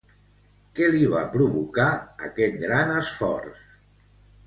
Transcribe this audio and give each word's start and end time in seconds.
Què 0.79 0.87
li 0.95 1.01
va 1.11 1.21
provocar 1.35 1.87
aquest 2.31 2.61
gran 2.67 2.99
esforç? 2.99 3.65